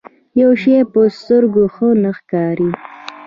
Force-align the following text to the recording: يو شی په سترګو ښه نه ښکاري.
يو 0.41 0.51
شی 0.61 0.75
په 0.93 1.01
سترګو 1.19 1.63
ښه 1.73 1.87
نه 2.03 2.11
ښکاري. 2.17 2.69